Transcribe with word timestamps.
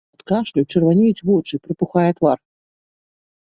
Ад 0.17 0.21
кашлю 0.29 0.63
чырванеюць 0.75 1.25
вочы, 1.29 1.59
прыпухае 1.67 2.09
твар. 2.21 2.39